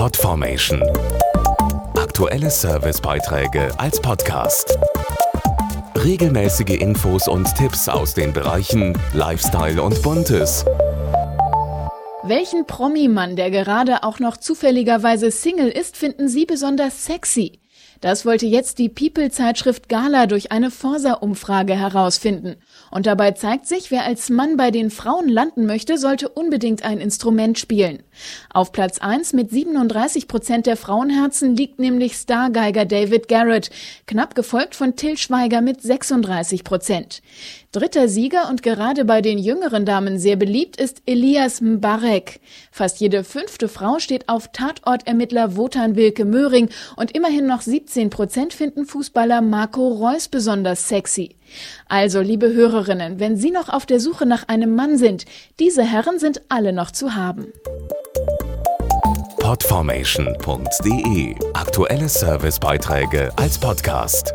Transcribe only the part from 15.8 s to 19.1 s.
finden Sie besonders sexy? Das wollte jetzt die